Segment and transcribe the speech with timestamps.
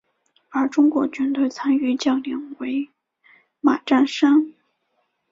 [0.49, 2.89] 而中国军队参与将领为
[3.59, 4.51] 马占山。